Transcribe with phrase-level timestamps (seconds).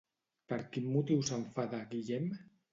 [0.53, 2.29] Per quin motiu s'enfada, Guillem?